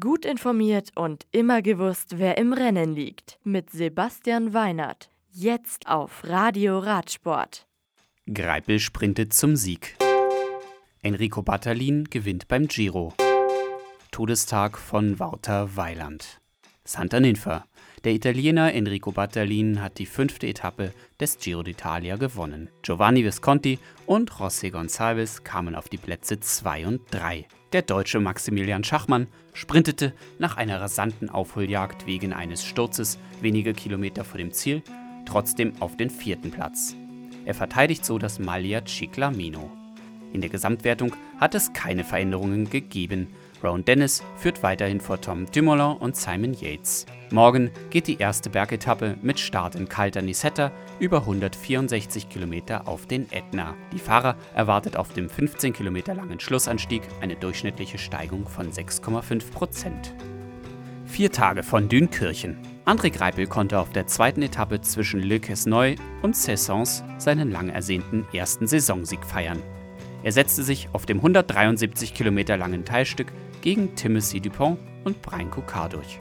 Gut 0.00 0.24
informiert 0.24 0.92
und 0.94 1.26
immer 1.30 1.60
gewusst, 1.60 2.14
wer 2.16 2.38
im 2.38 2.54
Rennen 2.54 2.94
liegt. 2.94 3.38
Mit 3.44 3.68
Sebastian 3.68 4.54
Weinert. 4.54 5.10
Jetzt 5.30 5.88
auf 5.88 6.22
Radio 6.24 6.78
Radsport. 6.78 7.66
Greipel 8.32 8.78
sprintet 8.78 9.34
zum 9.34 9.56
Sieg. 9.56 9.94
Enrico 11.02 11.42
Battalin 11.42 12.04
gewinnt 12.04 12.48
beim 12.48 12.66
Giro. 12.66 13.12
Todestag 14.10 14.78
von 14.78 15.18
Wouter 15.18 15.76
Weiland. 15.76 16.40
Santa 16.84 17.20
Ninfa. 17.20 17.66
Der 18.04 18.14
Italiener 18.14 18.72
Enrico 18.72 19.12
Battalin 19.12 19.82
hat 19.82 19.98
die 19.98 20.06
fünfte 20.06 20.46
Etappe 20.46 20.94
des 21.20 21.36
Giro 21.36 21.60
d'Italia 21.60 22.16
gewonnen. 22.16 22.70
Giovanni 22.80 23.22
Visconti 23.22 23.78
und 24.06 24.30
José 24.30 24.70
Gonçalves 24.70 25.44
kamen 25.44 25.74
auf 25.74 25.90
die 25.90 25.98
Plätze 25.98 26.40
2 26.40 26.86
und 26.86 27.02
3. 27.10 27.46
Der 27.74 27.82
deutsche 27.82 28.20
Maximilian 28.20 28.84
Schachmann 28.84 29.26
sprintete 29.52 30.12
nach 30.38 30.56
einer 30.56 30.80
rasanten 30.80 31.28
Aufholjagd 31.28 32.06
wegen 32.06 32.32
eines 32.32 32.64
Sturzes 32.64 33.18
wenige 33.40 33.72
Kilometer 33.72 34.22
vor 34.22 34.38
dem 34.38 34.52
Ziel 34.52 34.84
trotzdem 35.26 35.72
auf 35.80 35.96
den 35.96 36.08
vierten 36.08 36.52
Platz. 36.52 36.94
Er 37.44 37.52
verteidigt 37.52 38.04
so 38.04 38.16
das 38.18 38.38
Maglia 38.38 38.86
Ciclamino. 38.86 39.72
In 40.32 40.40
der 40.40 40.50
Gesamtwertung 40.50 41.16
hat 41.40 41.56
es 41.56 41.72
keine 41.72 42.04
Veränderungen 42.04 42.70
gegeben. 42.70 43.34
Rowan 43.64 43.84
Dennis 43.84 44.22
führt 44.36 44.62
weiterhin 44.62 45.00
vor 45.00 45.20
Tom 45.20 45.46
Dumoulin 45.50 45.96
und 45.96 46.16
Simon 46.16 46.52
Yates. 46.52 47.06
Morgen 47.30 47.70
geht 47.88 48.06
die 48.06 48.18
erste 48.18 48.50
Bergetappe 48.50 49.16
mit 49.22 49.40
Start 49.40 49.74
in 49.74 49.88
Calta 49.88 50.20
Nisetta 50.20 50.70
über 51.00 51.20
164 51.20 52.28
Kilometer 52.28 52.86
auf 52.86 53.06
den 53.06 53.32
Ätna. 53.32 53.74
Die 53.92 53.98
Fahrer 53.98 54.36
erwartet 54.54 54.96
auf 54.96 55.14
dem 55.14 55.30
15 55.30 55.72
Kilometer 55.72 56.14
langen 56.14 56.38
Schlussanstieg 56.38 57.02
eine 57.22 57.36
durchschnittliche 57.36 57.96
Steigung 57.96 58.46
von 58.46 58.70
6,5 58.70 59.50
Prozent. 59.50 60.14
Vier 61.06 61.32
Tage 61.32 61.62
von 61.62 61.88
Dünkirchen. 61.88 62.58
André 62.84 63.10
Greipel 63.10 63.46
konnte 63.46 63.78
auf 63.78 63.90
der 63.92 64.06
zweiten 64.06 64.42
Etappe 64.42 64.82
zwischen 64.82 65.20
Le 65.20 65.40
Quesnoy 65.40 65.96
und 66.20 66.36
Cessons 66.36 67.02
seinen 67.16 67.50
lang 67.50 67.70
ersehnten 67.70 68.26
ersten 68.32 68.66
Saisonsieg 68.66 69.24
feiern. 69.24 69.62
Er 70.22 70.32
setzte 70.32 70.62
sich 70.62 70.88
auf 70.92 71.04
dem 71.06 71.18
173 71.18 72.14
Kilometer 72.14 72.56
langen 72.56 72.84
Teilstück 72.84 73.28
gegen 73.64 73.94
Timothy 73.96 74.42
Dupont 74.42 74.78
und 75.04 75.22
Brian 75.22 75.50
Cocard 75.50 75.94
durch. 75.94 76.18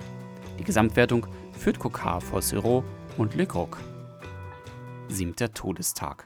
Die 0.58 0.64
Gesamtwertung 0.64 1.28
führt 1.52 1.78
Cocard 1.78 2.24
vor 2.24 2.42
Siro 2.42 2.86
und 3.18 3.36
Le 3.36 3.46
Groc. 3.46 3.78
Siebter 5.10 5.54
Todestag. 5.54 6.26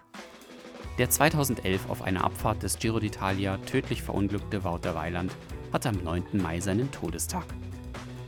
Der 1.00 1.10
2011 1.10 1.90
auf 1.90 2.04
einer 2.04 2.24
Abfahrt 2.24 2.62
des 2.62 2.78
Giro 2.78 3.00
d'Italia 3.00 3.58
tödlich 3.66 4.04
verunglückte 4.04 4.64
Wouter 4.64 4.94
Weiland 4.94 5.36
hatte 5.74 5.90
am 5.90 6.04
9. 6.04 6.24
Mai 6.34 6.60
seinen 6.60 6.92
Todestag. 6.92 7.46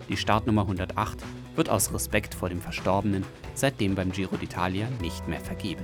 Die 0.09 0.17
Startnummer 0.17 0.63
108 0.63 1.19
wird 1.55 1.69
aus 1.69 1.93
Respekt 1.93 2.33
vor 2.33 2.49
dem 2.49 2.59
Verstorbenen 2.59 3.23
seitdem 3.53 3.93
beim 3.93 4.11
Giro 4.11 4.35
d'Italia 4.35 4.87
nicht 4.99 5.27
mehr 5.27 5.41
vergeben. 5.41 5.83